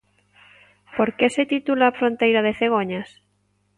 [0.97, 3.09] Por que se titula Fronteira de cegoñas?